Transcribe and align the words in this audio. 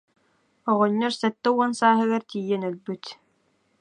Оҕонньор 0.71 1.13
сэттэ 1.19 1.49
уон 1.55 1.71
сааһыгар 1.79 2.23
тиийэн 2.29 2.61
өлбүт 2.69 3.03